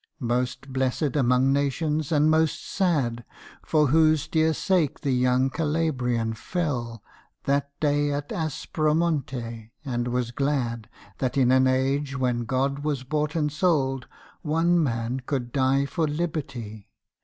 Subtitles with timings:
[0.19, 3.23] Most blessed among nations and most sad,
[3.63, 7.03] For whose dear sake the young Calabrian fell
[7.43, 13.35] That day at Aspromonte and was glad That in an age when God was bought
[13.35, 14.07] and sold
[14.41, 16.87] One man could die for Liberty!